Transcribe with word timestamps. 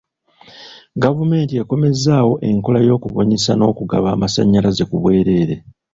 Gavumenti 1.03 1.53
ekomezaawo 1.63 2.33
enkola 2.49 2.79
y'okubunyisa 2.87 3.51
n'okugaba 3.55 4.09
masannyalaze 4.21 4.83
ku 4.89 4.95
bwereere. 5.01 5.55